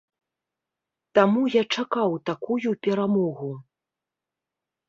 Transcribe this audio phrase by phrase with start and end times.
[1.19, 3.51] Таму я чакаў такую перамогу.